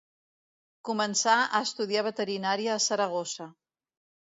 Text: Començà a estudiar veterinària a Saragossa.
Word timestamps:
Començà 0.89 1.35
a 1.43 1.61
estudiar 1.67 2.05
veterinària 2.09 2.75
a 2.79 2.81
Saragossa. 2.89 3.51